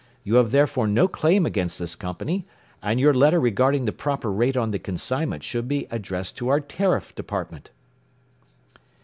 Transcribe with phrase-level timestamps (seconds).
[0.23, 2.47] You have therefore no claim against this company,
[2.81, 6.59] and your letter regarding the proper rate on the consignment should be addressed to our
[6.59, 7.69] Tariff Department.